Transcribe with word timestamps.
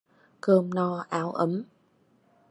Cơm 0.41 0.69
no, 0.73 1.05
áo 1.09 1.31
ấm 1.31 1.63